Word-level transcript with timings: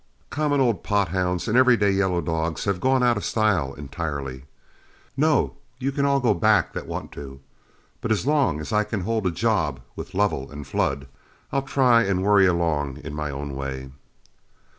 Common 0.31 0.59
old 0.59 0.81
pot 0.83 1.09
hounds 1.09 1.47
and 1.47 1.55
everyday 1.55 1.91
yellow 1.91 2.21
dogs 2.21 2.65
have 2.65 2.79
gone 2.81 3.03
out 3.03 3.17
of 3.17 3.23
style 3.23 3.75
entirely. 3.75 4.45
No, 5.15 5.57
you 5.77 5.91
can 5.91 6.05
all 6.07 6.19
go 6.19 6.33
back 6.33 6.73
that 6.73 6.87
want 6.87 7.11
to, 7.11 7.39
but 8.01 8.11
as 8.11 8.25
long 8.25 8.59
as 8.59 8.73
I 8.73 8.83
can 8.83 9.01
hold 9.01 9.27
a 9.27 9.31
job 9.31 9.79
with 9.95 10.15
Lovell 10.15 10.49
and 10.49 10.65
Flood, 10.65 11.07
I'll 11.51 11.61
try 11.61 12.01
and 12.01 12.23
worry 12.23 12.47
along 12.47 12.97
in 12.97 13.13
my 13.13 13.29
own 13.29 13.55
way." 13.55 13.91